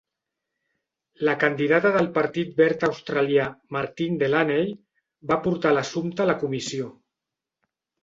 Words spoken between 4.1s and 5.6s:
Delaney, va